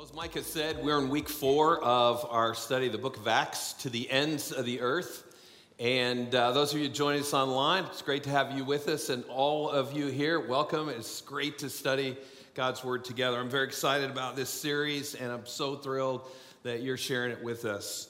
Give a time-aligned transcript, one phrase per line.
[0.00, 3.18] Well, as Mike has said, we're in week four of our study of the book
[3.18, 5.24] of Acts to the ends of the earth.
[5.78, 9.10] And uh, those of you joining us online, it's great to have you with us.
[9.10, 10.88] And all of you here, welcome.
[10.88, 12.16] It's great to study
[12.54, 13.38] God's Word together.
[13.38, 16.22] I'm very excited about this series, and I'm so thrilled
[16.62, 18.08] that you're sharing it with us.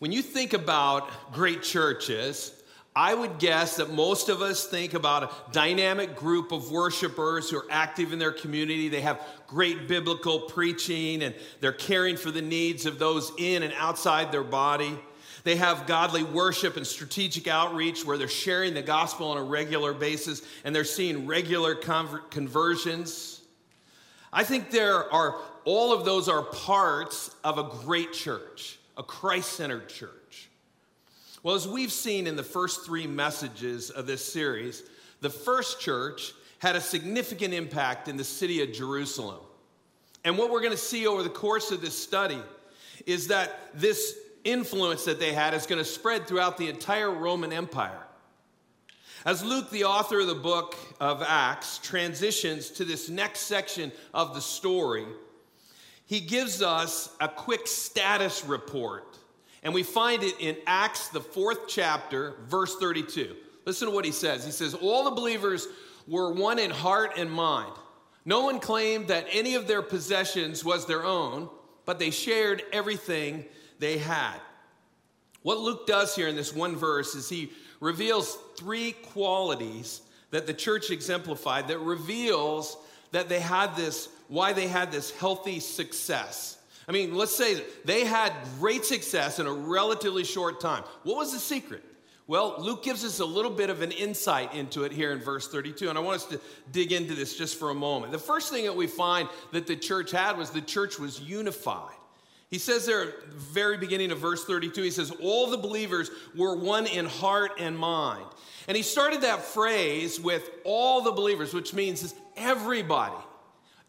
[0.00, 2.59] When you think about great churches,
[2.94, 7.58] I would guess that most of us think about a dynamic group of worshipers who
[7.58, 8.88] are active in their community.
[8.88, 13.72] They have great biblical preaching and they're caring for the needs of those in and
[13.76, 14.98] outside their body.
[15.44, 19.94] They have godly worship and strategic outreach where they're sharing the gospel on a regular
[19.94, 23.40] basis and they're seeing regular conver- conversions.
[24.32, 29.52] I think there are, all of those are parts of a great church, a Christ
[29.52, 30.10] centered church.
[31.42, 34.82] Well, as we've seen in the first three messages of this series,
[35.20, 39.40] the first church had a significant impact in the city of Jerusalem.
[40.24, 42.38] And what we're going to see over the course of this study
[43.06, 47.52] is that this influence that they had is going to spread throughout the entire Roman
[47.52, 48.06] Empire.
[49.24, 54.34] As Luke, the author of the book of Acts, transitions to this next section of
[54.34, 55.06] the story,
[56.04, 59.18] he gives us a quick status report
[59.62, 63.36] and we find it in Acts, the fourth chapter, verse 32.
[63.66, 64.44] Listen to what he says.
[64.44, 65.66] He says, All the believers
[66.06, 67.72] were one in heart and mind.
[68.24, 71.48] No one claimed that any of their possessions was their own,
[71.84, 73.44] but they shared everything
[73.78, 74.38] they had.
[75.42, 80.54] What Luke does here in this one verse is he reveals three qualities that the
[80.54, 82.76] church exemplified that reveals
[83.12, 86.58] that they had this, why they had this healthy success.
[86.90, 90.82] I mean, let's say they had great success in a relatively short time.
[91.04, 91.84] What was the secret?
[92.26, 95.46] Well, Luke gives us a little bit of an insight into it here in verse
[95.46, 96.40] 32, and I want us to
[96.72, 98.10] dig into this just for a moment.
[98.10, 101.94] The first thing that we find that the church had was the church was unified.
[102.50, 106.10] He says there at the very beginning of verse 32, he says, All the believers
[106.34, 108.26] were one in heart and mind.
[108.66, 113.14] And he started that phrase with all the believers, which means everybody.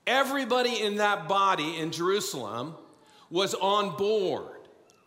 [0.06, 2.76] Everybody in that body in Jerusalem
[3.31, 4.46] was on board.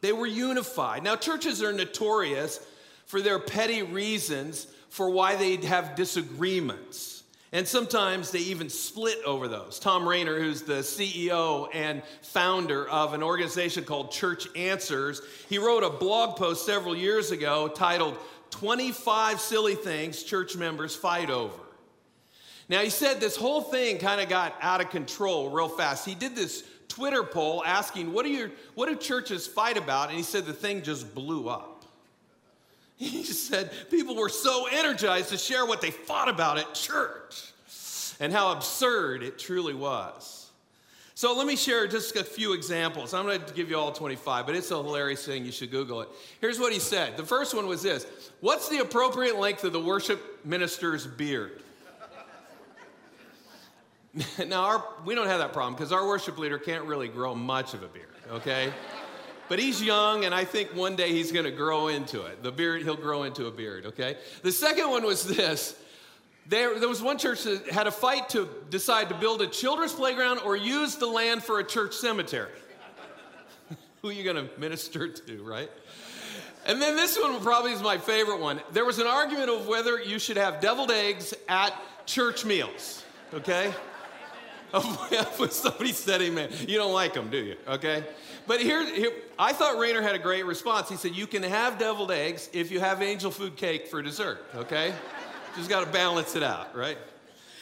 [0.01, 1.05] They were unified.
[1.05, 2.61] Now, churches are notorious
[3.07, 7.23] for their petty reasons for why they have disagreements.
[7.53, 9.79] And sometimes they even split over those.
[9.79, 15.85] Tom Rainer, who's the CEO and founder of an organization called Church Answers, he wrote
[15.85, 18.19] a blog post several years ago titled
[18.51, 21.61] 25 Silly Things Church Members Fight Over.
[22.69, 26.07] Now, he said this whole thing kind of got out of control real fast.
[26.07, 30.09] He did this Twitter poll asking, what your, what do churches fight about?
[30.09, 31.71] And he said the thing just blew up.
[32.97, 37.53] He said people were so energized to share what they fought about at church
[38.21, 40.45] and how absurd it truly was.
[41.17, 43.15] So let me share just a few examples.
[43.15, 45.45] I'm going to give you all 25, but it's a hilarious thing.
[45.45, 46.09] You should Google it.
[46.41, 47.17] Here's what he said.
[47.17, 48.07] The first one was this
[48.41, 51.63] What's the appropriate length of the worship minister's beard?
[54.47, 57.75] now, our, we don't have that problem because our worship leader can't really grow much
[57.75, 58.73] of a beard, okay?
[59.49, 62.43] but he's young, and I think one day he's going to grow into it.
[62.43, 64.17] The beard, he'll grow into a beard, okay?
[64.43, 65.77] The second one was this.
[66.47, 69.93] There, there was one church that had a fight to decide to build a children's
[69.93, 72.53] playground or use the land for a church cemetery.
[74.03, 75.71] Who are you going to minister to, right?
[76.67, 78.61] And then this one probably is my favorite one.
[78.73, 81.75] There was an argument of whether you should have deviled eggs at
[82.07, 83.03] church meals,
[83.33, 83.73] okay?
[85.37, 86.51] when somebody said amen.
[86.67, 87.57] You don't like them, do you?
[87.69, 88.05] Okay?
[88.47, 90.89] But here, here, I thought Rainer had a great response.
[90.89, 94.45] He said, You can have deviled eggs if you have angel food cake for dessert,
[94.55, 94.93] okay?
[95.57, 96.99] Just got to balance it out, right?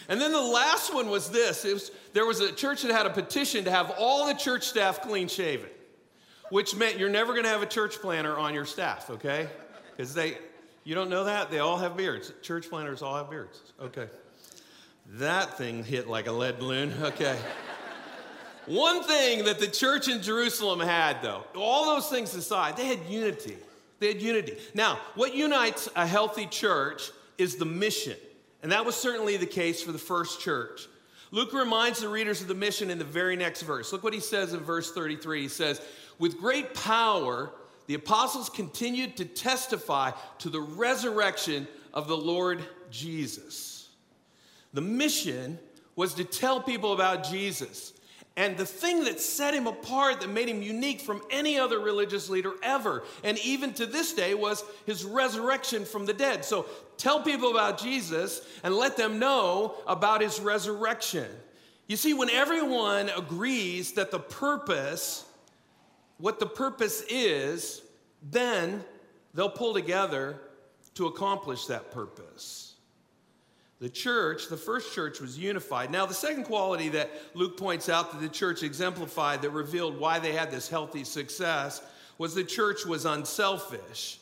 [0.09, 3.11] And then the last one was this was, there was a church that had a
[3.11, 5.69] petition to have all the church staff clean shaven,
[6.51, 9.49] which meant you're never going to have a church planter on your staff, okay?
[9.97, 10.39] Because they,
[10.85, 11.51] you don't know that?
[11.51, 12.33] They all have beards.
[12.43, 14.09] Church planters all have beards, okay?
[15.07, 16.93] That thing hit like a lead balloon.
[17.03, 17.39] Okay.
[18.67, 23.01] One thing that the church in Jerusalem had, though, all those things aside, they had
[23.09, 23.57] unity.
[23.99, 24.57] They had unity.
[24.73, 28.17] Now, what unites a healthy church is the mission.
[28.63, 30.87] And that was certainly the case for the first church.
[31.33, 33.93] Luke reminds the readers of the mission in the very next verse.
[33.93, 35.43] Look what he says in verse 33.
[35.43, 35.83] He says,
[36.21, 37.51] With great power,
[37.87, 43.72] the apostles continued to testify to the resurrection of the Lord Jesus.
[44.73, 45.59] The mission
[45.97, 47.93] was to tell people about Jesus.
[48.37, 52.31] And the thing that set him apart, that made him unique from any other religious
[52.31, 56.45] leader ever, and even to this day, was his resurrection from the dead.
[56.45, 56.65] So
[56.97, 61.29] tell people about Jesus and let them know about his resurrection.
[61.89, 65.27] You see, when everyone agrees that the purpose,
[66.17, 67.83] what the purpose is,
[68.23, 68.83] then
[69.35, 70.41] they'll pull together
[70.95, 72.72] to accomplish that purpose.
[73.83, 75.91] The church, the first church, was unified.
[75.91, 80.21] Now, the second quality that Luke points out that the church exemplified that revealed why
[80.21, 81.83] they had this healthy success
[82.17, 84.21] was the church was unselfish.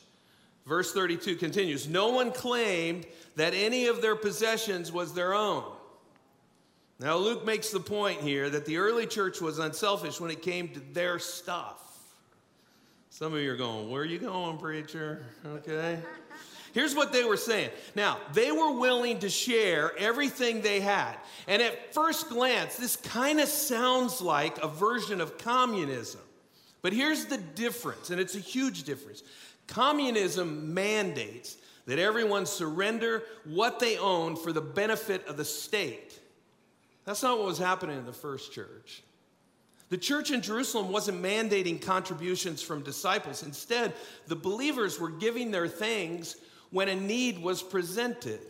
[0.64, 3.04] Verse 32 continues No one claimed
[3.36, 5.64] that any of their possessions was their own.
[6.98, 10.68] Now, Luke makes the point here that the early church was unselfish when it came
[10.68, 11.82] to their stuff.
[13.10, 15.26] Some of you are going, Where are you going, preacher?
[15.44, 15.98] Okay.
[16.72, 17.70] Here's what they were saying.
[17.94, 21.16] Now, they were willing to share everything they had.
[21.48, 26.20] And at first glance, this kind of sounds like a version of communism.
[26.82, 29.22] But here's the difference, and it's a huge difference.
[29.66, 31.56] Communism mandates
[31.86, 36.18] that everyone surrender what they own for the benefit of the state.
[37.04, 39.02] That's not what was happening in the first church.
[39.88, 43.42] The church in Jerusalem wasn't mandating contributions from disciples.
[43.42, 43.92] Instead,
[44.28, 46.36] the believers were giving their things
[46.70, 48.40] when a need was presented.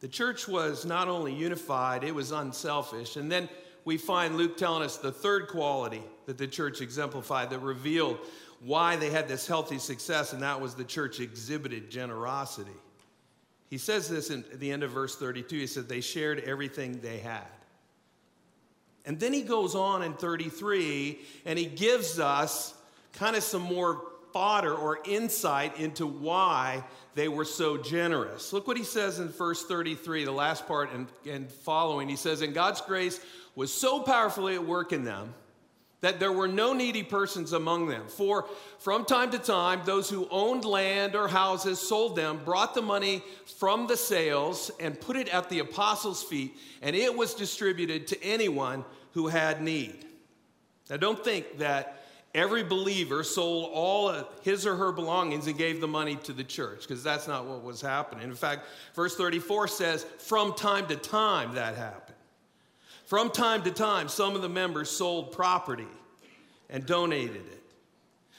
[0.00, 3.16] The church was not only unified, it was unselfish.
[3.16, 3.48] And then
[3.84, 8.18] we find Luke telling us the third quality that the church exemplified that revealed
[8.60, 12.70] why they had this healthy success, and that was the church exhibited generosity.
[13.70, 15.56] He says this in, the end of verse 32.
[15.56, 17.46] He said, They shared everything they had.
[19.04, 22.74] And then he goes on in 33 and he gives us
[23.14, 26.84] kind of some more fodder or insight into why
[27.14, 28.52] they were so generous.
[28.52, 32.08] Look what he says in verse 33, the last part and, and following.
[32.08, 33.20] He says, And God's grace
[33.54, 35.34] was so powerfully at work in them
[36.02, 38.08] that there were no needy persons among them.
[38.08, 38.46] For
[38.78, 43.22] from time to time, those who owned land or houses sold them, brought the money
[43.58, 48.22] from the sales, and put it at the apostles' feet, and it was distributed to
[48.22, 50.04] anyone who had need.
[50.90, 52.01] Now, don't think that
[52.34, 56.82] every believer sold all his or her belongings and gave the money to the church,
[56.82, 58.24] because that's not what was happening.
[58.24, 62.16] In fact, verse 34 says, from time to time that happened.
[63.04, 65.88] From time to time, some of the members sold property
[66.70, 67.62] and donated it.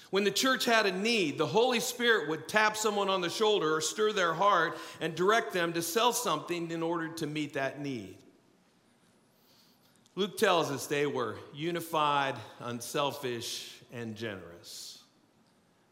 [0.09, 3.75] When the church had a need, the Holy Spirit would tap someone on the shoulder
[3.75, 7.79] or stir their heart and direct them to sell something in order to meet that
[7.79, 8.15] need.
[10.15, 15.03] Luke tells us they were unified, unselfish, and generous.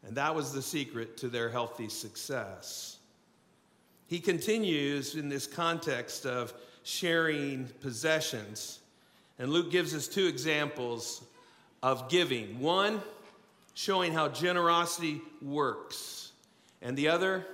[0.04, 2.98] And that was the secret to their healthy success.
[4.08, 6.52] He continues in this context of
[6.82, 8.80] sharing possessions.
[9.38, 11.22] And Luke gives us two examples
[11.82, 13.00] of giving one,
[13.74, 16.32] showing how generosity works,
[16.82, 17.46] and the other,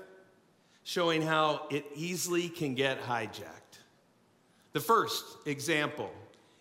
[0.83, 3.79] showing how it easily can get hijacked.
[4.73, 6.11] The first example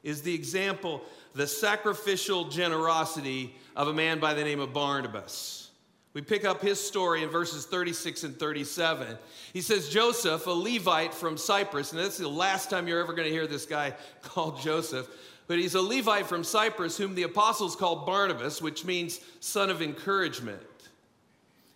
[0.04, 1.02] is the example,
[1.34, 5.70] the sacrificial generosity of a man by the name of Barnabas.
[6.14, 9.20] We pick up his story in verses 36 and 37.
[9.54, 13.28] He says, Joseph, a Levite from Cyprus, and that's the last time you're ever going
[13.28, 13.94] to hear this guy
[14.24, 15.08] called Joseph,
[15.46, 19.84] but he's a Levite from Cyprus whom the apostles called Barnabas, which means son of
[19.84, 20.60] encouragement.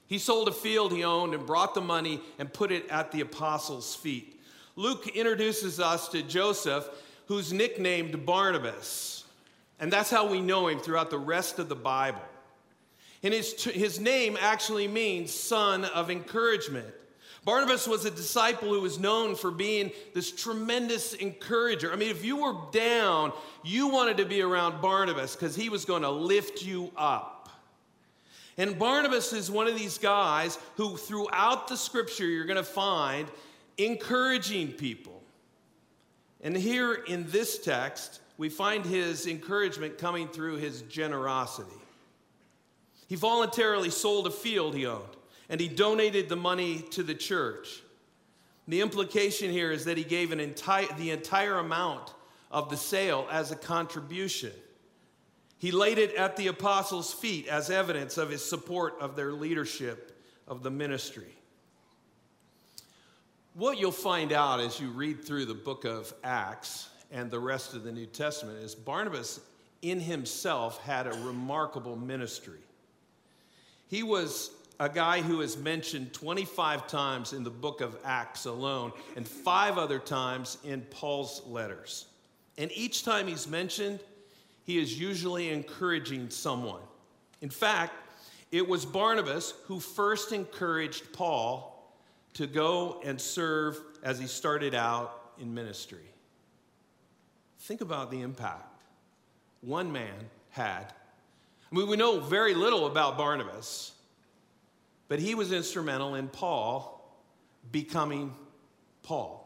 [0.07, 3.21] He sold a field he owned and brought the money and put it at the
[3.21, 4.42] apostles' feet.
[4.75, 6.89] Luke introduces us to Joseph,
[7.27, 9.21] who's nicknamed Barnabas.
[9.81, 12.22] And that's how we know him throughout the rest of the Bible.
[13.24, 16.88] And his, his name actually means son of encouragement.
[17.44, 21.91] Barnabas was a disciple who was known for being this tremendous encourager.
[21.91, 25.84] I mean, if you were down, you wanted to be around Barnabas because he was
[25.84, 27.50] going to lift you up.
[28.58, 33.27] And Barnabas is one of these guys who, throughout the scripture, you're going to find
[33.79, 35.24] encouraging people.
[36.41, 41.69] And here in this text, we find his encouragement coming through his generosity.
[43.07, 45.15] He voluntarily sold a field he owned
[45.48, 47.83] and he donated the money to the church.
[48.67, 52.15] The implication here is that he gave an the entire amount
[52.50, 54.53] of the sale as a contribution.
[55.60, 60.19] He laid it at the apostles' feet as evidence of his support of their leadership
[60.48, 61.36] of the ministry.
[63.53, 67.74] What you'll find out as you read through the book of Acts and the rest
[67.74, 69.41] of the New Testament is Barnabas
[69.82, 72.60] in himself had a remarkable ministry.
[73.88, 78.91] He was a guy who is mentioned 25 times in the book of Acts alone
[79.15, 82.06] and five other times in Paul's letters.
[82.58, 84.00] And each time he's mentioned,
[84.63, 86.82] he is usually encouraging someone.
[87.41, 87.94] In fact,
[88.51, 91.96] it was Barnabas who first encouraged Paul
[92.34, 96.12] to go and serve as he started out in ministry.
[97.62, 98.68] Think about the impact
[99.62, 100.94] one man had.
[101.72, 103.94] I mean, we know very little about Barnabas,
[105.08, 106.98] but he was instrumental in Paul
[107.72, 108.34] becoming
[109.03, 109.38] Paul.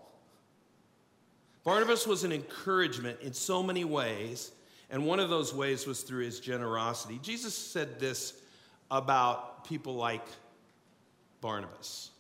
[1.63, 4.51] Barnabas was an encouragement in so many ways,
[4.89, 7.19] and one of those ways was through his generosity.
[7.22, 8.34] Jesus said this
[8.89, 10.25] about people like
[11.41, 12.12] Barnabas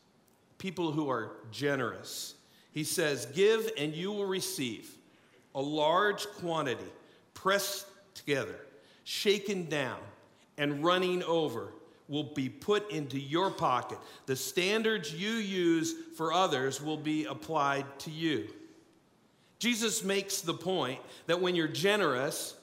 [0.65, 2.33] people who are generous.
[2.71, 4.89] He says, Give and you will receive
[5.55, 6.91] a large quantity,
[7.33, 8.59] pressed together,
[9.05, 9.97] shaken down,
[10.57, 11.69] and running over
[12.07, 13.97] will be put into your pocket.
[14.27, 18.47] The standards you use for others will be applied to you.
[19.57, 22.55] Jesus makes the point that when you're generous,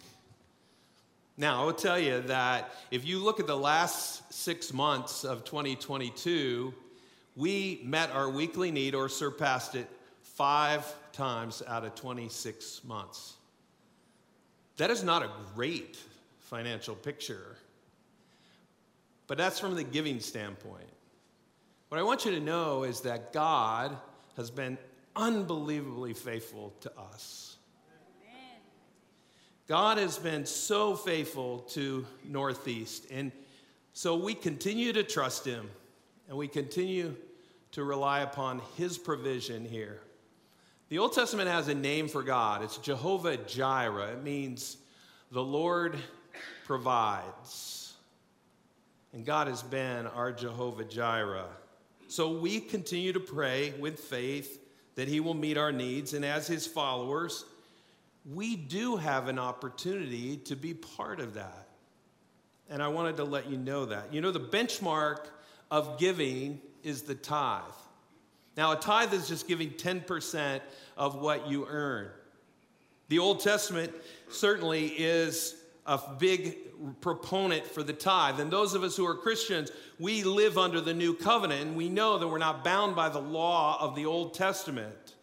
[1.36, 5.44] Now, I will tell you that if you look at the last six months of
[5.44, 6.74] 2022,
[7.36, 9.88] we met our weekly need or surpassed it
[10.20, 13.34] five times out of 26 months.
[14.76, 15.96] That is not a great
[16.40, 17.56] financial picture,
[19.26, 20.88] but that's from the giving standpoint.
[21.88, 23.96] What I want you to know is that God
[24.36, 24.78] has been
[25.14, 27.51] unbelievably faithful to us.
[29.72, 33.32] God has been so faithful to Northeast, and
[33.94, 35.70] so we continue to trust Him
[36.28, 37.16] and we continue
[37.70, 40.02] to rely upon His provision here.
[40.90, 42.62] The Old Testament has a name for God.
[42.62, 44.12] It's Jehovah Jireh.
[44.12, 44.76] It means
[45.30, 45.96] the Lord
[46.66, 47.94] provides.
[49.14, 51.48] And God has been our Jehovah Jireh.
[52.08, 54.60] So we continue to pray with faith
[54.96, 56.12] that He will meet our needs.
[56.12, 57.46] And as His followers,
[58.30, 61.68] we do have an opportunity to be part of that.
[62.70, 64.12] And I wanted to let you know that.
[64.14, 65.26] You know, the benchmark
[65.70, 67.62] of giving is the tithe.
[68.56, 70.60] Now, a tithe is just giving 10%
[70.96, 72.08] of what you earn.
[73.08, 73.92] The Old Testament
[74.30, 76.56] certainly is a big
[77.00, 78.40] proponent for the tithe.
[78.40, 81.88] And those of us who are Christians, we live under the new covenant and we
[81.88, 85.14] know that we're not bound by the law of the Old Testament.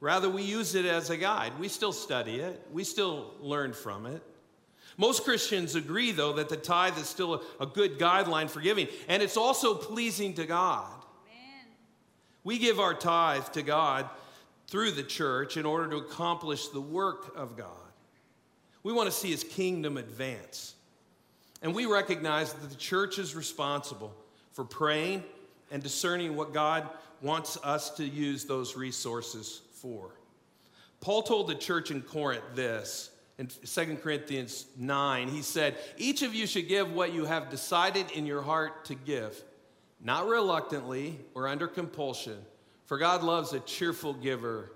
[0.00, 1.52] Rather, we use it as a guide.
[1.58, 4.22] We still study it, we still learn from it.
[4.98, 8.88] Most Christians agree, though, that the tithe is still a, a good guideline for giving,
[9.08, 10.90] and it's also pleasing to God.
[11.28, 11.66] Amen.
[12.44, 14.08] We give our tithe to God
[14.68, 17.68] through the church in order to accomplish the work of God.
[18.82, 20.74] We want to see his kingdom advance.
[21.62, 24.14] And we recognize that the church is responsible
[24.52, 25.24] for praying
[25.70, 26.88] and discerning what God
[27.20, 30.10] wants us to use those resources for.
[31.00, 35.28] Paul told the church in Corinth this in 2 Corinthians 9.
[35.28, 38.94] He said, Each of you should give what you have decided in your heart to
[38.94, 39.42] give,
[40.00, 42.38] not reluctantly or under compulsion,
[42.86, 44.72] for God loves a cheerful giver.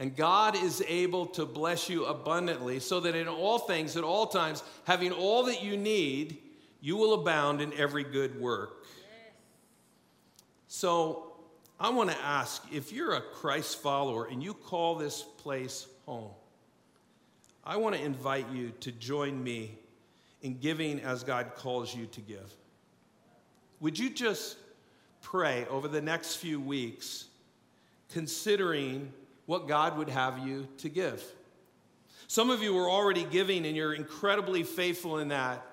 [0.00, 4.28] And God is able to bless you abundantly, so that in all things, at all
[4.28, 6.38] times, having all that you need,
[6.80, 8.84] you will abound in every good work.
[8.84, 9.32] Yes.
[10.68, 11.27] So,
[11.80, 16.30] I want to ask if you're a Christ follower and you call this place home,
[17.64, 19.76] I want to invite you to join me
[20.42, 22.54] in giving as God calls you to give.
[23.80, 24.56] Would you just
[25.22, 27.26] pray over the next few weeks,
[28.12, 29.12] considering
[29.46, 31.22] what God would have you to give.
[32.26, 35.64] Some of you are already giving and you're incredibly faithful in that.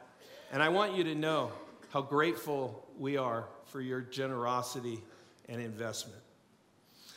[0.51, 1.51] And I want you to know
[1.91, 5.01] how grateful we are for your generosity
[5.49, 6.21] and investment.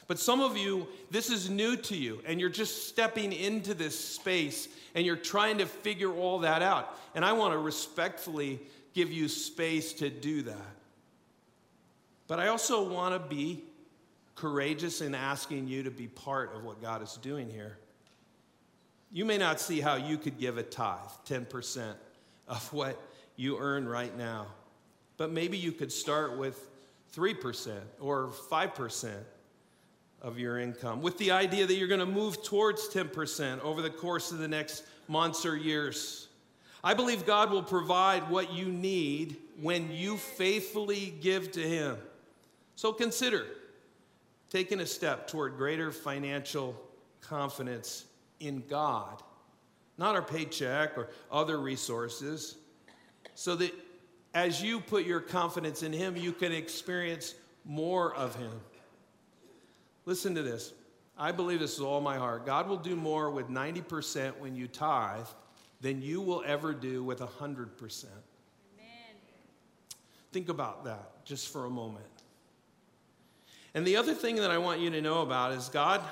[0.07, 3.99] But some of you, this is new to you, and you're just stepping into this
[3.99, 6.99] space and you're trying to figure all that out.
[7.15, 8.59] And I want to respectfully
[8.95, 10.77] give you space to do that.
[12.27, 13.63] But I also want to be
[14.35, 17.77] courageous in asking you to be part of what God is doing here.
[19.13, 21.95] You may not see how you could give a tithe, 10%
[22.47, 23.01] of what
[23.37, 24.47] you earn right now,
[25.17, 26.68] but maybe you could start with
[27.15, 29.15] 3% or 5%
[30.21, 33.91] of your income, with the idea that you're going to move towards 10% over the
[33.91, 36.29] course of the next months or years.
[36.83, 41.97] I believe God will provide what you need when you faithfully give to Him.
[42.77, 43.47] So consider
[44.51, 46.81] taking a step toward greater financial
[47.21, 48.07] confidence
[48.41, 49.23] in God,
[49.99, 52.57] not our paycheck or other resources,
[53.35, 53.73] so that
[54.35, 58.53] as you put your confidence in Him, you can experience more of Him.
[60.07, 60.73] Listen to this.
[61.19, 62.47] I believe this is all my heart.
[62.47, 65.27] God will do more with 90% when you tithe
[65.81, 68.05] than you will ever do with 100%.
[68.05, 68.15] Amen.
[70.33, 72.05] Think about that just for a moment.
[73.75, 76.03] And the other thing that I want you to know about is God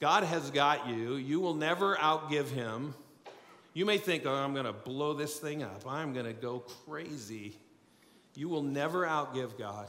[0.00, 1.16] God has got you.
[1.16, 2.94] You will never outgive him.
[3.72, 5.84] You may think, oh, I'm going to blow this thing up.
[5.86, 7.56] I'm going to go crazy.
[8.34, 9.88] You will never outgive God.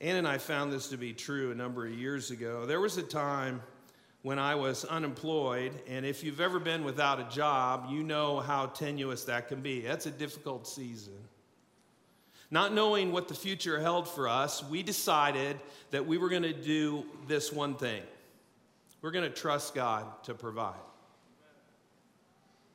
[0.00, 2.66] Ann and I found this to be true a number of years ago.
[2.66, 3.62] There was a time
[4.22, 8.66] when I was unemployed, and if you've ever been without a job, you know how
[8.66, 9.82] tenuous that can be.
[9.82, 11.14] That's a difficult season.
[12.50, 15.58] Not knowing what the future held for us, we decided
[15.90, 18.02] that we were going to do this one thing
[19.04, 20.80] we're going to trust God to provide.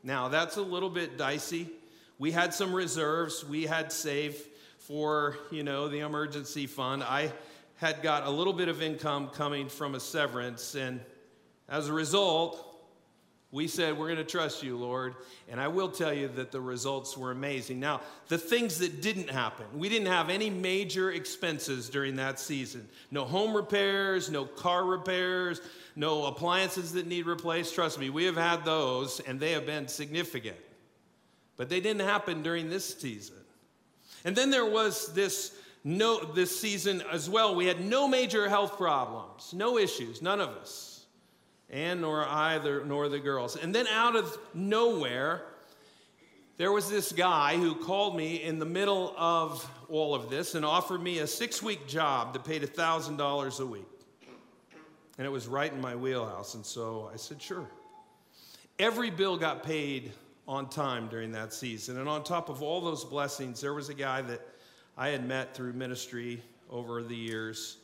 [0.03, 1.69] Now, that's a little bit dicey.
[2.17, 4.41] We had some reserves we had saved
[4.79, 7.03] for, you know, the emergency fund.
[7.03, 7.33] I
[7.75, 11.01] had got a little bit of income coming from a severance, and
[11.67, 12.68] as a result,
[13.51, 15.15] we said, We're going to trust you, Lord.
[15.47, 17.79] And I will tell you that the results were amazing.
[17.79, 22.87] Now, the things that didn't happen, we didn't have any major expenses during that season.
[23.09, 25.61] No home repairs, no car repairs,
[25.95, 27.73] no appliances that need replaced.
[27.73, 30.57] Trust me, we have had those, and they have been significant.
[31.57, 33.35] But they didn't happen during this season.
[34.23, 37.55] And then there was this no this season as well.
[37.55, 40.98] We had no major health problems, no issues, none of us.
[41.69, 43.55] And nor either nor the girls.
[43.55, 45.43] And then out of nowhere,
[46.57, 50.65] there was this guy who called me in the middle of all of this and
[50.65, 53.87] offered me a six week job that paid $1,000 a week.
[55.17, 56.55] And it was right in my wheelhouse.
[56.55, 57.67] And so I said, sure.
[58.77, 60.11] Every bill got paid
[60.49, 61.97] on time during that season.
[61.97, 64.41] And on top of all those blessings, there was a guy that
[64.97, 67.77] I had met through ministry over the years,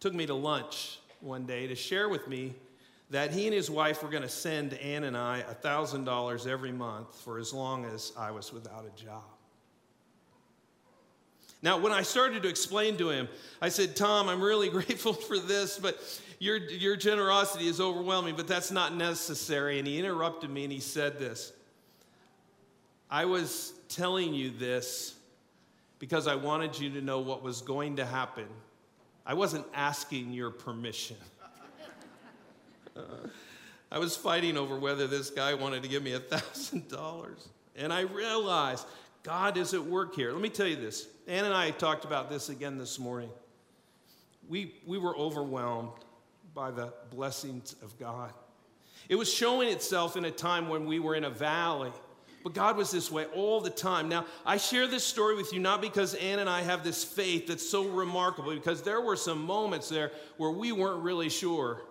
[0.00, 2.54] took me to lunch one day to share with me
[3.10, 7.14] that he and his wife were going to send Ann and I $1,000 every month
[7.22, 9.22] for as long as I was without a job.
[11.62, 13.28] Now, when I started to explain to him,
[13.62, 15.98] I said, Tom, I'm really grateful for this, but
[16.38, 19.78] your, your generosity is overwhelming, but that's not necessary.
[19.78, 21.52] And he interrupted me and he said this
[23.10, 25.14] I was telling you this
[25.98, 28.46] because I wanted you to know what was going to happen.
[29.24, 31.16] I wasn't asking your permission.
[33.90, 37.48] I was fighting over whether this guy wanted to give me a $1,000.
[37.76, 38.86] And I realized
[39.22, 40.32] God is at work here.
[40.32, 41.08] Let me tell you this.
[41.26, 43.30] Ann and I talked about this again this morning.
[44.48, 45.92] We, we were overwhelmed
[46.54, 48.32] by the blessings of God.
[49.08, 51.92] It was showing itself in a time when we were in a valley
[52.46, 54.08] but God was this way all the time.
[54.08, 57.48] Now, I share this story with you not because Ann and I have this faith
[57.48, 61.82] that's so remarkable, because there were some moments there where we weren't really sure,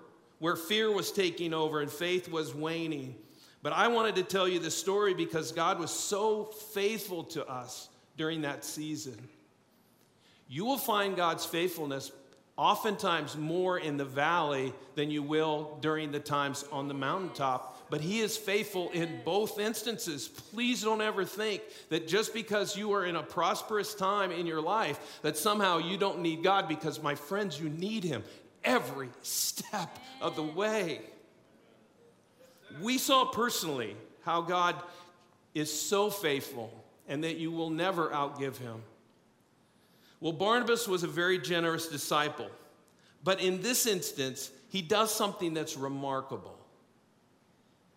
[0.45, 3.15] where fear was taking over and faith was waning.
[3.63, 7.89] But I wanted to tell you this story because God was so faithful to us
[8.15, 9.17] during that season.
[10.47, 12.11] You will find God's faithfulness
[12.57, 18.01] oftentimes more in the valley than you will during the times on the mountaintop but
[18.01, 20.27] he is faithful in both instances.
[20.27, 24.61] Please don't ever think that just because you are in a prosperous time in your
[24.61, 28.23] life, that somehow you don't need God, because my friends, you need him
[28.65, 31.01] every step of the way.
[32.81, 34.75] We saw personally how God
[35.53, 36.73] is so faithful
[37.07, 38.81] and that you will never outgive him.
[40.19, 42.49] Well, Barnabas was a very generous disciple,
[43.23, 46.57] but in this instance, he does something that's remarkable.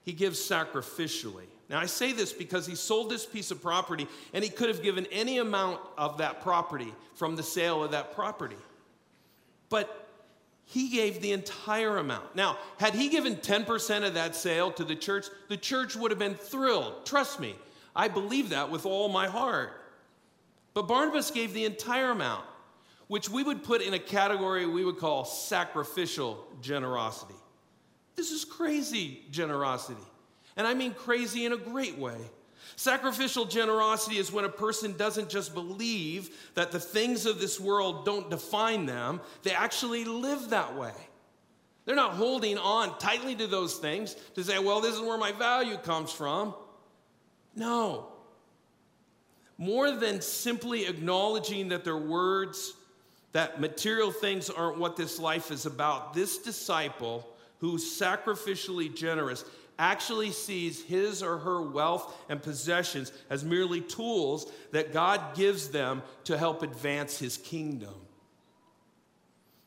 [0.04, 1.46] He gives sacrificially.
[1.68, 4.82] Now, I say this because he sold this piece of property and he could have
[4.82, 8.56] given any amount of that property from the sale of that property.
[9.68, 9.97] But
[10.70, 12.36] he gave the entire amount.
[12.36, 16.18] Now, had he given 10% of that sale to the church, the church would have
[16.18, 17.06] been thrilled.
[17.06, 17.56] Trust me,
[17.96, 19.72] I believe that with all my heart.
[20.74, 22.44] But Barnabas gave the entire amount,
[23.06, 27.34] which we would put in a category we would call sacrificial generosity.
[28.14, 30.02] This is crazy generosity.
[30.54, 32.18] And I mean crazy in a great way.
[32.76, 38.04] Sacrificial generosity is when a person doesn't just believe that the things of this world
[38.04, 40.92] don't define them, they actually live that way.
[41.84, 45.32] They're not holding on tightly to those things to say, well, this is where my
[45.32, 46.54] value comes from.
[47.56, 48.08] No.
[49.56, 52.74] More than simply acknowledging that their words,
[53.32, 57.26] that material things aren't what this life is about, this disciple
[57.58, 59.44] who's sacrificially generous
[59.78, 66.02] actually sees his or her wealth and possessions as merely tools that God gives them
[66.24, 67.94] to help advance his kingdom.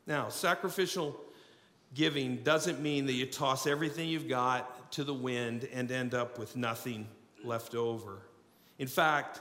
[0.06, 1.19] Now, sacrificial
[1.93, 6.38] giving doesn't mean that you toss everything you've got to the wind and end up
[6.38, 7.08] with nothing
[7.43, 8.19] left over.
[8.80, 9.39] In fact,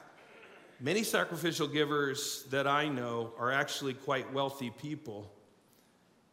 [0.81, 5.33] many sacrificial givers that I know are actually quite wealthy people.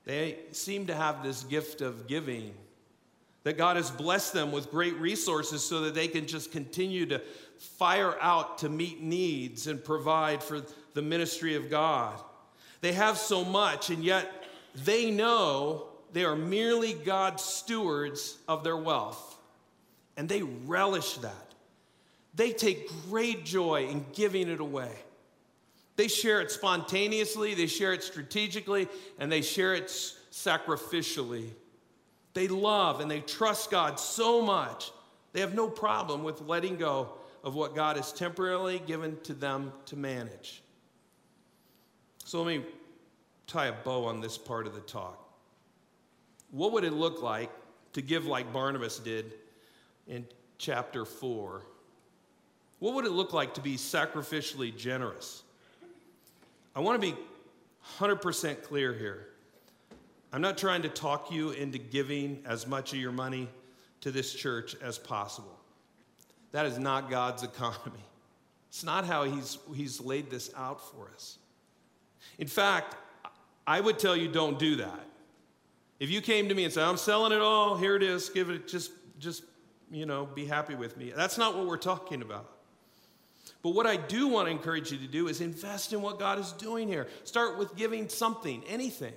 [0.06, 2.54] They seem to have this gift of giving
[3.48, 7.22] that God has blessed them with great resources so that they can just continue to
[7.58, 10.62] fire out to meet needs and provide for
[10.96, 12.20] the ministry of God.
[12.82, 14.30] They have so much, and yet
[14.84, 19.40] they know they are merely God's stewards of their wealth,
[20.18, 21.54] and they relish that.
[22.36, 24.92] They take great joy in giving it away.
[25.96, 29.88] They share it spontaneously, they share it strategically, and they share it
[30.34, 31.52] sacrificially.
[32.38, 34.91] They love and they trust God so much,
[35.34, 39.73] they have no problem with letting go of what God has temporarily given to them
[39.88, 40.62] to manage.
[42.26, 42.63] So let me
[43.47, 45.17] tie a bow on this part of the talk.
[46.52, 47.50] What would it look like
[47.93, 49.34] to give like Barnabas did
[50.08, 50.23] in
[50.60, 51.63] chapter 4?
[52.78, 55.41] What would it look like to be sacrificially generous?
[56.76, 57.17] I want to be
[57.97, 59.30] 100% clear here.
[60.32, 63.48] I'm not trying to talk you into giving as much of your money
[64.02, 65.58] to this church as possible.
[66.52, 68.04] That is not God's economy.
[68.70, 71.38] It's not how He's, he's laid this out for us.
[72.38, 72.96] In fact,
[73.66, 75.06] I would tell you don't do that.
[76.00, 78.50] If you came to me and said, I'm selling it all, here it is, give
[78.50, 79.44] it, just, just,
[79.92, 81.12] you know, be happy with me.
[81.16, 82.52] That's not what we're talking about.
[83.63, 86.38] But what I do want to encourage you to do is invest in what God
[86.38, 87.08] is doing here.
[87.24, 89.13] Start with giving something, anything.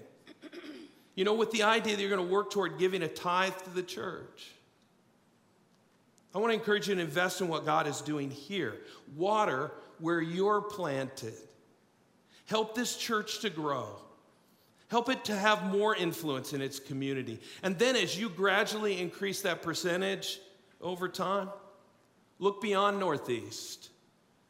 [1.15, 3.71] You know, with the idea that you're going to work toward giving a tithe to
[3.71, 4.53] the church.
[6.35, 8.77] I want to encourage you to invest in what God is doing here.
[9.17, 11.35] Water where you're planted.
[12.47, 13.87] Help this church to grow.
[14.89, 17.39] Help it to have more influence in its community.
[17.63, 20.41] And then, as you gradually increase that percentage
[20.81, 21.49] over time,
[22.41, 23.91] look beyond Northeast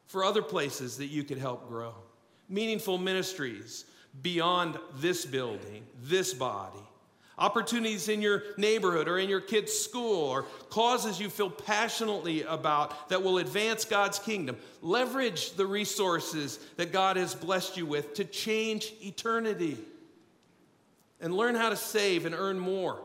[0.06, 1.94] for other places that you could help grow.
[2.48, 3.84] Meaningful ministries,
[4.22, 6.78] beyond this building, this body.
[7.38, 13.08] Opportunities in your neighborhood or in your kid's school or causes you feel passionately about
[13.08, 14.58] that will advance God's kingdom.
[14.82, 19.78] Leverage the resources that God has blessed you with to change eternity.
[21.22, 23.00] And learn how to save and earn more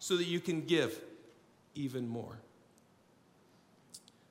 [0.00, 1.00] so that you can give
[1.76, 2.38] even more.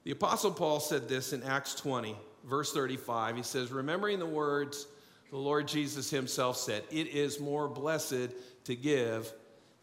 [0.04, 3.38] The Apostle Paul said this in Acts 20, verse 35.
[3.38, 4.88] He says, Remembering the words
[5.31, 8.29] the Lord Jesus himself said, It is more blessed
[8.65, 9.31] to give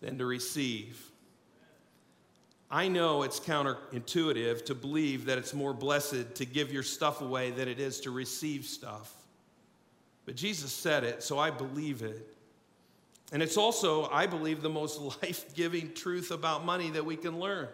[0.00, 1.10] than to receive.
[2.70, 7.50] I know it's counterintuitive to believe that it's more blessed to give your stuff away
[7.50, 9.12] than it is to receive stuff.
[10.24, 12.26] But Jesus said it, so I believe it.
[13.30, 17.38] And it's also, I believe, the most life giving truth about money that we can
[17.38, 17.68] learn.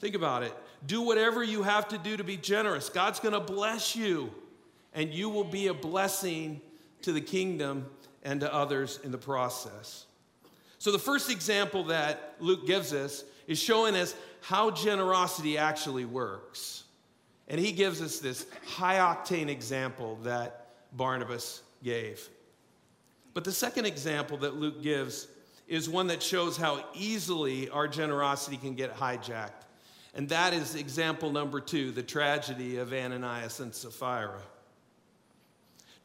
[0.00, 0.54] Think about it.
[0.86, 2.88] Do whatever you have to do to be generous.
[2.88, 4.32] God's going to bless you
[4.96, 6.60] and you will be a blessing
[7.02, 7.86] to the kingdom
[8.24, 10.06] and to others in the process.
[10.78, 16.84] So, the first example that Luke gives us is showing us how generosity actually works.
[17.46, 22.28] And he gives us this high octane example that Barnabas gave.
[23.34, 25.28] But the second example that Luke gives
[25.68, 29.64] is one that shows how easily our generosity can get hijacked.
[30.14, 34.40] And that is example number two the tragedy of Ananias and Sapphira.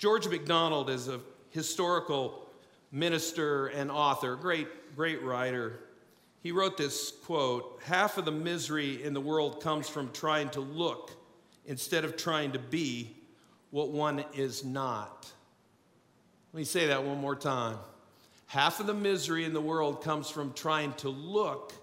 [0.01, 1.19] George MacDonald is a
[1.51, 2.49] historical
[2.91, 5.79] minister and author, great, great writer.
[6.41, 10.59] He wrote this quote Half of the misery in the world comes from trying to
[10.59, 11.11] look
[11.67, 13.15] instead of trying to be
[13.69, 15.31] what one is not.
[16.51, 17.77] Let me say that one more time.
[18.47, 21.73] Half of the misery in the world comes from trying to look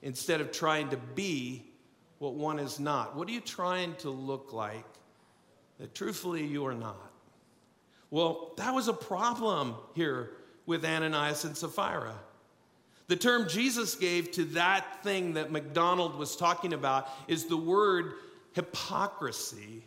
[0.00, 1.62] instead of trying to be
[2.20, 3.14] what one is not.
[3.14, 4.86] What are you trying to look like
[5.78, 7.05] that truthfully you are not?
[8.10, 10.30] Well, that was a problem here
[10.66, 12.14] with Ananias and Sapphira.
[13.08, 18.14] The term Jesus gave to that thing that MacDonald was talking about is the word
[18.52, 19.84] hypocrisy.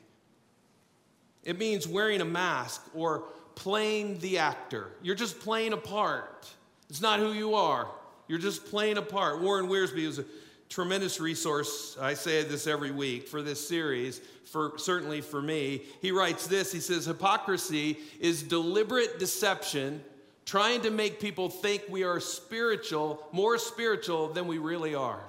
[1.44, 3.24] It means wearing a mask or
[3.56, 4.92] playing the actor.
[5.02, 6.50] You're just playing a part.
[6.90, 7.88] It's not who you are.
[8.28, 9.42] You're just playing a part.
[9.42, 10.26] Warren Wiersbe is a
[10.70, 11.98] tremendous resource.
[12.00, 15.82] I say this every week for this series, for certainly for me.
[16.02, 16.72] He writes this.
[16.72, 20.04] He says hypocrisy is deliberate deception
[20.46, 25.20] trying to make people think we are spiritual, more spiritual than we really are.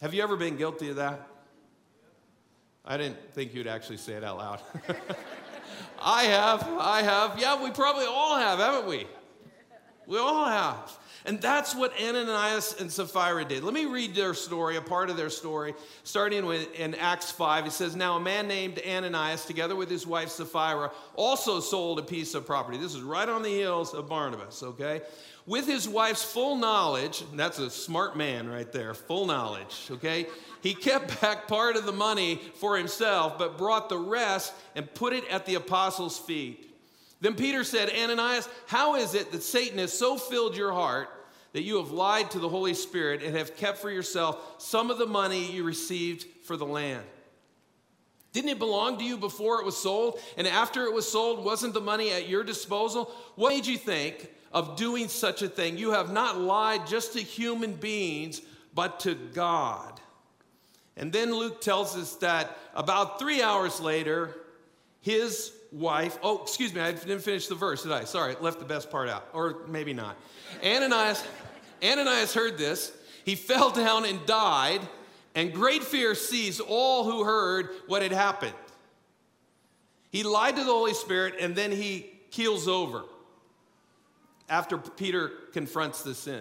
[0.00, 1.26] Have you ever been guilty of that?
[2.84, 4.60] I didn't think you'd actually say it out loud.
[6.00, 7.38] I have, I have.
[7.38, 9.06] Yeah, we probably all have, haven't we?
[10.06, 10.96] We all have.
[11.26, 13.64] And that's what Ananias and Sapphira did.
[13.64, 17.66] Let me read their story, a part of their story, starting with, in Acts 5.
[17.66, 22.02] It says, Now a man named Ananias, together with his wife Sapphira, also sold a
[22.02, 22.76] piece of property.
[22.76, 25.00] This is right on the heels of Barnabas, okay?
[25.46, 30.26] With his wife's full knowledge, that's a smart man right there, full knowledge, okay?
[30.62, 35.14] He kept back part of the money for himself, but brought the rest and put
[35.14, 36.70] it at the apostles' feet.
[37.22, 41.08] Then Peter said, Ananias, how is it that Satan has so filled your heart
[41.54, 44.98] that you have lied to the Holy Spirit and have kept for yourself some of
[44.98, 47.04] the money you received for the land?
[48.32, 50.18] Didn't it belong to you before it was sold?
[50.36, 53.04] And after it was sold, wasn't the money at your disposal?
[53.36, 55.78] What made you think of doing such a thing?
[55.78, 58.40] You have not lied just to human beings,
[58.74, 60.00] but to God.
[60.96, 64.36] And then Luke tells us that about three hours later,
[65.04, 68.04] his wife, oh, excuse me, I didn't finish the verse, did I?
[68.04, 70.16] Sorry, left the best part out, or maybe not.
[70.64, 71.22] Ananias,
[71.82, 72.90] Ananias heard this.
[73.26, 74.80] He fell down and died,
[75.34, 78.54] and great fear seized all who heard what had happened.
[80.10, 83.02] He lied to the Holy Spirit, and then he keels over
[84.48, 86.40] after Peter confronts the sin.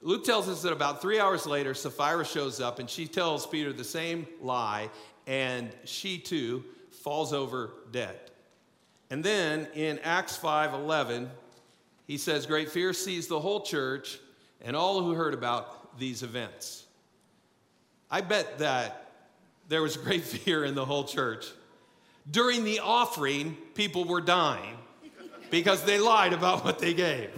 [0.00, 3.72] Luke tells us that about three hours later, Sapphira shows up and she tells Peter
[3.72, 4.90] the same lie,
[5.26, 6.62] and she too
[7.06, 8.18] falls over dead.
[9.10, 11.28] And then in Acts 5:11,
[12.08, 14.18] he says, Great fear seized the whole church
[14.60, 16.84] and all who heard about these events.
[18.10, 19.12] I bet that
[19.68, 21.46] there was great fear in the whole church.
[22.28, 24.76] During the offering, people were dying
[25.48, 27.30] because they lied about what they gave.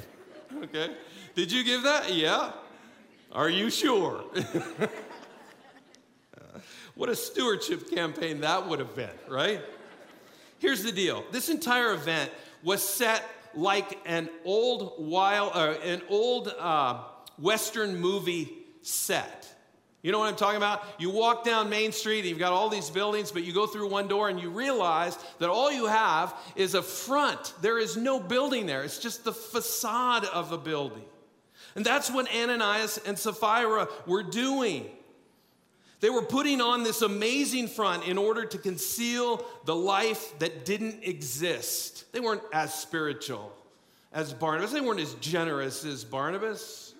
[0.62, 0.96] Okay?
[1.34, 2.14] Did you give that?
[2.14, 2.52] Yeah.
[3.32, 4.24] Are you sure?
[6.98, 9.60] What a stewardship campaign that would have been, right?
[10.58, 12.28] Here's the deal this entire event
[12.64, 13.22] was set
[13.54, 17.02] like an old wild, uh, an old uh,
[17.38, 19.48] Western movie set.
[20.02, 20.82] You know what I'm talking about?
[20.98, 23.86] You walk down Main Street, and you've got all these buildings, but you go through
[23.86, 27.54] one door and you realize that all you have is a front.
[27.62, 31.04] There is no building there, it's just the facade of a building.
[31.76, 34.90] And that's what Ananias and Sapphira were doing.
[36.00, 41.02] They were putting on this amazing front in order to conceal the life that didn't
[41.02, 42.12] exist.
[42.12, 43.52] They weren't as spiritual
[44.12, 46.94] as Barnabas, they weren't as generous as Barnabas.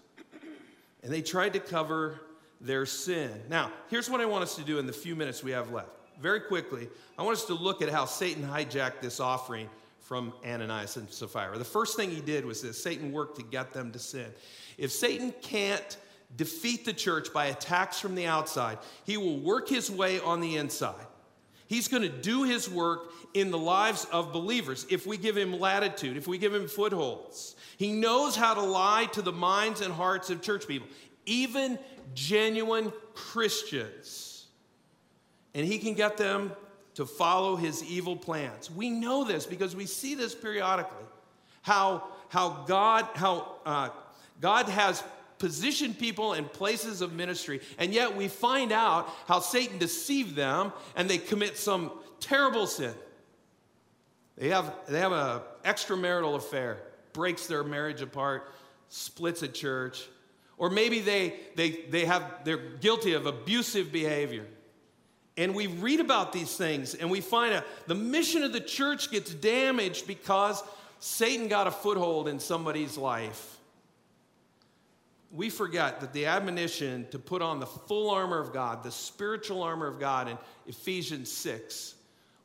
[1.03, 2.21] And they tried to cover
[2.61, 3.31] their sin.
[3.49, 5.91] Now, here's what I want us to do in the few minutes we have left.
[6.21, 10.97] Very quickly, I want us to look at how Satan hijacked this offering from Ananias
[10.97, 11.57] and Sapphira.
[11.57, 14.27] The first thing he did was this Satan worked to get them to sin.
[14.77, 15.97] If Satan can't
[16.37, 20.57] defeat the church by attacks from the outside, he will work his way on the
[20.57, 21.07] inside.
[21.67, 25.59] He's going to do his work in the lives of believers if we give him
[25.59, 27.57] latitude, if we give him footholds.
[27.77, 30.89] He knows how to lie to the minds and hearts of church people,
[31.27, 31.79] even
[32.15, 34.47] genuine Christians.
[35.55, 36.53] And he can get them
[36.95, 38.71] to follow his evil plans.
[38.71, 41.05] We know this because we see this periodically.
[41.63, 43.91] How, how God, how uh,
[44.41, 45.03] God has
[45.39, 50.73] position people in places of ministry, and yet we find out how Satan deceived them
[50.97, 52.95] and they commit some terrible sin.
[54.37, 56.79] They have, they have an extramarital affair,
[57.13, 58.53] breaks their marriage apart,
[58.89, 60.09] splits a church,
[60.57, 64.47] or maybe they, they, they have, they're guilty of abusive behavior.
[65.37, 69.11] And we read about these things and we find out the mission of the church
[69.11, 70.63] gets damaged because
[70.99, 73.58] Satan got a foothold in somebody's life.
[75.31, 79.63] We forget that the admonition to put on the full armor of God, the spiritual
[79.63, 81.95] armor of God in Ephesians 6,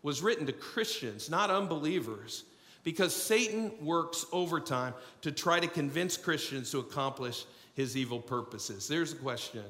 [0.02, 2.44] was written to Christians, not unbelievers,
[2.84, 8.88] because Satan works overtime to try to convince Christians to accomplish his evil purposes.
[8.88, 9.64] There's a question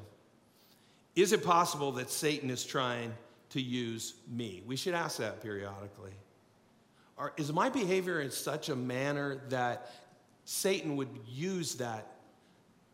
[1.14, 3.14] Is it possible that Satan is trying
[3.50, 4.62] to use me?
[4.66, 6.12] We should ask that periodically.
[7.16, 9.92] Or is my behavior in such a manner that
[10.44, 12.13] Satan would use that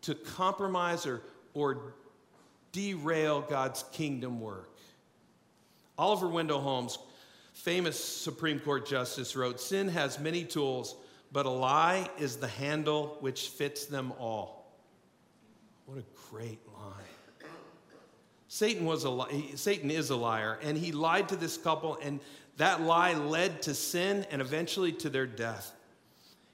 [0.02, 1.22] to compromise or,
[1.54, 1.94] or
[2.72, 4.76] derail God's kingdom work?
[5.98, 6.98] Oliver Wendell Holmes,
[7.52, 10.96] famous Supreme Court justice, wrote Sin has many tools,
[11.32, 14.60] but a lie is the handle which fits them all.
[15.86, 17.50] What a great line.
[18.48, 22.18] Satan, was a, Satan is a liar, and he lied to this couple, and
[22.56, 25.72] that lie led to sin and eventually to their death.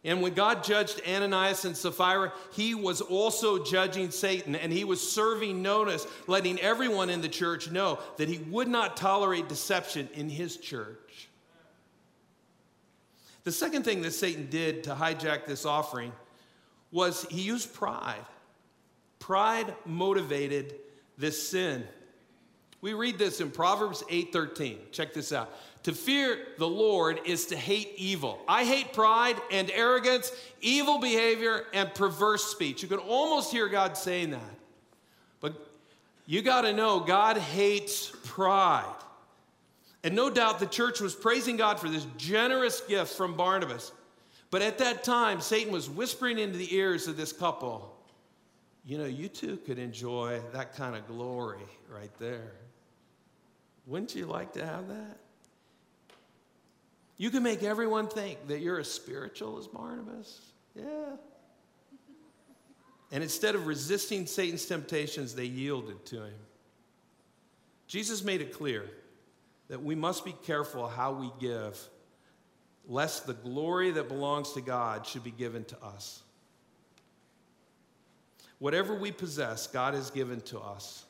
[0.07, 5.07] And when God judged Ananias and Sapphira, he was also judging Satan, and he was
[5.07, 10.31] serving notice, letting everyone in the church know that he would not tolerate deception in
[10.31, 11.29] his church.
[13.43, 16.13] The second thing that Satan did to hijack this offering
[16.93, 18.25] was he used pride.
[19.19, 20.77] Pride motivated
[21.19, 21.85] this sin.
[22.81, 24.79] We read this in Proverbs 8:13.
[24.93, 25.53] Check this out.
[25.87, 28.41] To fear the Lord is to hate evil.
[28.49, 32.83] I hate pride and arrogance, evil behavior, and perverse speech.
[32.83, 34.41] You can almost hear God saying that.
[35.39, 35.55] But
[36.27, 38.97] you got to know God hates pride.
[40.03, 43.93] And no doubt the church was praising God for this generous gift from Barnabas.
[44.51, 47.97] But at that time, Satan was whispering into the ears of this couple
[48.85, 51.59] you know, you too could enjoy that kind of glory
[51.93, 52.53] right there.
[53.85, 55.19] Wouldn't you like to have that?
[57.19, 60.41] You can make everyone think that you're as spiritual as Barnabas.
[60.75, 60.85] Yeah.
[63.11, 66.35] And instead of resisting Satan's temptations, they yielded to him.
[67.87, 68.91] Jesus made it clear
[69.69, 71.79] that we must be careful how we give,
[72.87, 76.23] lest the glory that belongs to God should be given to us.
[78.59, 81.05] Whatever we possess, God has given to us.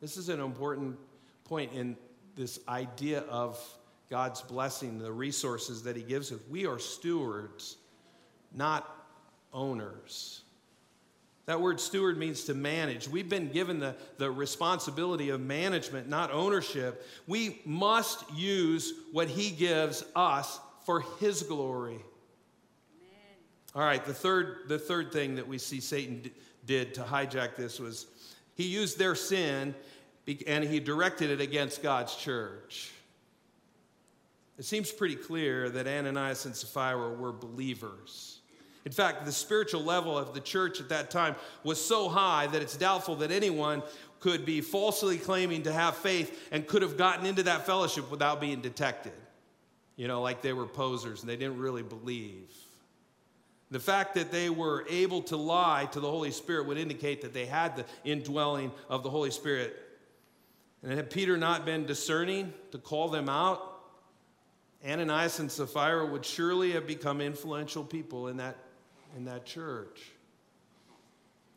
[0.00, 0.96] This is an important
[1.44, 1.96] point in
[2.36, 3.58] this idea of
[4.10, 6.38] God's blessing, the resources that He gives us.
[6.50, 7.76] We are stewards,
[8.54, 8.88] not
[9.52, 10.42] owners.
[11.46, 13.08] That word steward means to manage.
[13.08, 17.06] We've been given the, the responsibility of management, not ownership.
[17.26, 21.94] We must use what He gives us for His glory.
[21.94, 22.04] Amen.
[23.74, 26.30] All right, the third, the third thing that we see Satan
[26.66, 28.06] did to hijack this was
[28.54, 29.74] he used their sin
[30.46, 32.92] and he directed it against God's church.
[34.60, 38.40] It seems pretty clear that Ananias and Sapphira were believers.
[38.84, 42.60] In fact, the spiritual level of the church at that time was so high that
[42.60, 43.82] it's doubtful that anyone
[44.20, 48.38] could be falsely claiming to have faith and could have gotten into that fellowship without
[48.38, 49.14] being detected.
[49.96, 52.52] You know, like they were posers and they didn't really believe.
[53.70, 57.32] The fact that they were able to lie to the Holy Spirit would indicate that
[57.32, 59.74] they had the indwelling of the Holy Spirit.
[60.82, 63.69] And had Peter not been discerning to call them out,
[64.86, 68.56] Ananias and Sapphira would surely have become influential people in that,
[69.16, 70.00] in that church.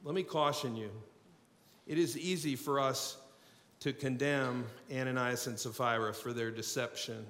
[0.04, 0.92] Let me caution you
[1.86, 3.18] it is easy for us
[3.82, 7.26] to condemn Ananias and Sapphira for their deception,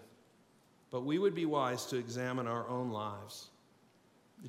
[0.91, 3.47] but we would be wise to examine our own lives.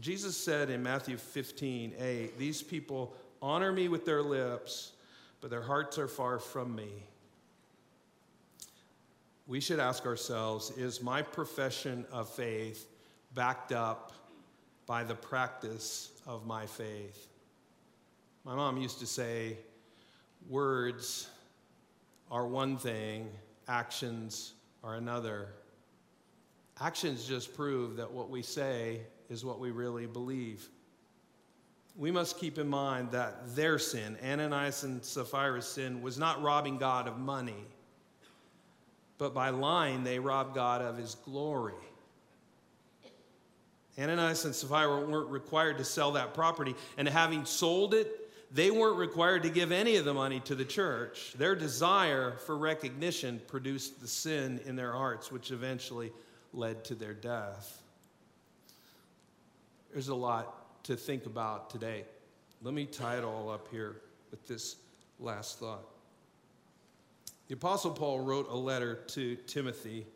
[0.01, 4.93] Jesus said in Matthew 15, 8, These people honor me with their lips,
[5.41, 7.05] but their hearts are far from me.
[9.47, 12.87] We should ask ourselves Is my profession of faith
[13.35, 14.13] backed up
[14.87, 17.29] by the practice of my faith?
[18.45, 19.59] My mom used to say,
[20.49, 21.29] Words
[22.31, 23.29] are one thing,
[23.69, 25.49] actions are another.
[26.81, 29.01] Actions just prove that what we say
[29.31, 30.69] is what we really believe.
[31.97, 36.77] We must keep in mind that their sin, Ananias and Sapphira's sin, was not robbing
[36.77, 37.65] God of money,
[39.19, 41.75] but by lying, they robbed God of his glory.
[43.99, 48.09] Ananias and Sapphira weren't required to sell that property, and having sold it,
[48.53, 51.35] they weren't required to give any of the money to the church.
[51.37, 56.13] Their desire for recognition produced the sin in their hearts, which eventually
[56.53, 57.83] led to their death.
[59.93, 62.05] There's a lot to think about today.
[62.63, 63.97] Let me tie it all up here
[64.31, 64.77] with this
[65.21, 65.94] last thought.
[67.49, 70.07] The Apostle Paul wrote a letter to Timothy,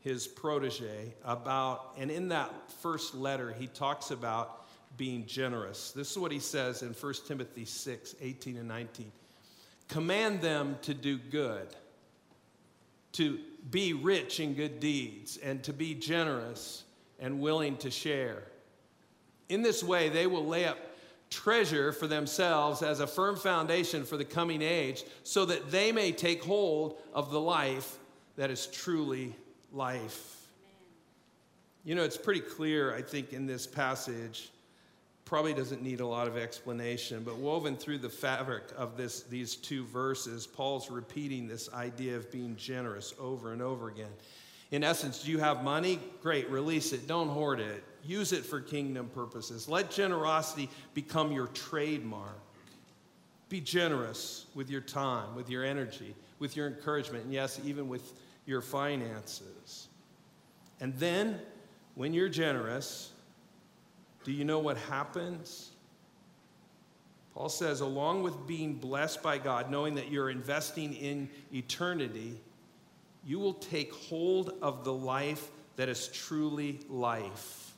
[0.00, 4.66] his protege, about, and in that first letter, he talks about
[4.96, 5.92] being generous.
[5.92, 9.12] This is what he says in 1 Timothy 6 18 and 19.
[9.88, 11.68] Command them to do good,
[13.12, 13.38] to
[13.70, 16.82] be rich in good deeds, and to be generous
[17.20, 18.42] and willing to share.
[19.48, 20.78] In this way, they will lay up
[21.32, 26.12] treasure for themselves as a firm foundation for the coming age, so that they may
[26.12, 27.98] take hold of the life
[28.36, 29.34] that is truly
[29.72, 30.46] life.
[31.84, 34.50] You know, it's pretty clear, I think, in this passage.
[35.24, 39.56] Probably doesn't need a lot of explanation, but woven through the fabric of this, these
[39.56, 44.12] two verses, Paul's repeating this idea of being generous over and over again.
[44.70, 45.98] In essence, do you have money?
[46.20, 47.06] Great, release it.
[47.06, 47.82] Don't hoard it.
[48.04, 49.68] Use it for kingdom purposes.
[49.68, 52.38] Let generosity become your trademark.
[53.48, 58.12] Be generous with your time, with your energy, with your encouragement, and yes, even with
[58.46, 59.88] your finances.
[60.80, 61.38] And then,
[61.94, 63.12] when you're generous,
[64.24, 65.70] do you know what happens?
[67.34, 72.40] Paul says, along with being blessed by God, knowing that you're investing in eternity,
[73.24, 77.71] you will take hold of the life that is truly life.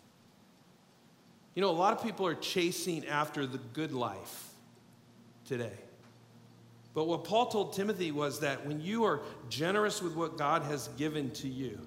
[1.55, 4.49] You know, a lot of people are chasing after the good life
[5.47, 5.79] today.
[6.95, 10.89] But what Paul told Timothy was that when you are generous with what God has
[10.97, 11.79] given to you,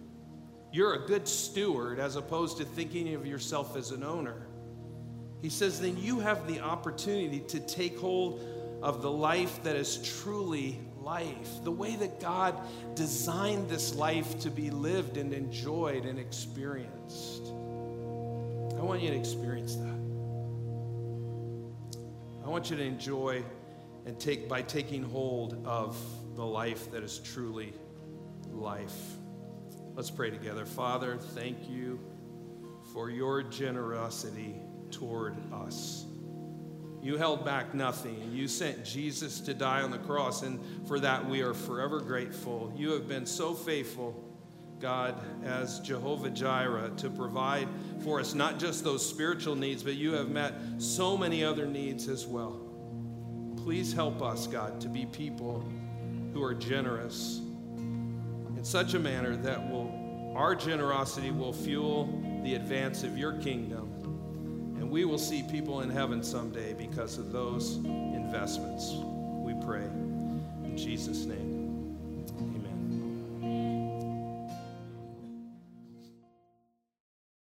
[0.72, 4.48] you're a good steward as opposed to thinking of yourself as an owner.
[5.42, 8.42] He says, then you have the opportunity to take hold
[8.82, 12.56] of the life that is truly life, the way that God
[12.96, 17.54] designed this life to be lived and enjoyed and experienced.
[18.78, 19.98] I want you to experience that.
[22.46, 23.44] I want you to enjoy
[24.06, 25.98] and take by taking hold of
[26.36, 27.74] the life that is truly
[28.52, 28.96] life.
[29.96, 30.66] Let's pray together.
[30.66, 32.00] Father, thank you
[32.94, 34.56] for your generosity
[34.92, 36.06] toward us.
[37.02, 38.32] You held back nothing.
[38.32, 42.74] You sent Jesus to die on the cross, and for that we are forever grateful.
[42.76, 44.27] You have been so faithful,
[44.80, 47.68] God, as Jehovah Jireh, to provide
[48.04, 52.08] for us not just those spiritual needs, but you have met so many other needs
[52.08, 52.60] as well.
[53.58, 55.64] Please help us, God, to be people
[56.34, 57.42] who are generous
[57.78, 60.06] in such a manner that will
[60.36, 62.06] our generosity will fuel
[62.44, 63.98] the advance of your kingdom
[64.88, 68.94] and we will see people in heaven someday because of those investments.
[68.94, 69.84] We pray.
[70.64, 71.47] In Jesus' name.